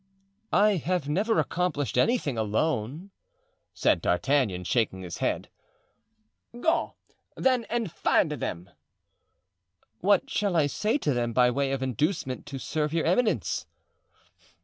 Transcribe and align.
"I 0.55 0.77
have 0.77 1.07
never 1.07 1.37
accomplished 1.37 1.95
anything 1.95 2.35
alone," 2.35 3.11
said 3.71 4.01
D'Artagnan, 4.01 4.63
shaking 4.63 5.03
his 5.03 5.19
head. 5.19 5.47
"Go, 6.59 6.95
then, 7.37 7.65
and 7.65 7.91
find 7.91 8.31
them." 8.31 8.71
"What 9.99 10.27
shall 10.27 10.55
I 10.55 10.65
say 10.65 10.97
to 10.97 11.13
them 11.13 11.33
by 11.33 11.51
way 11.51 11.71
of 11.71 11.83
inducement 11.83 12.47
to 12.47 12.57
serve 12.57 12.93
your 12.93 13.05
eminence?" 13.05 13.67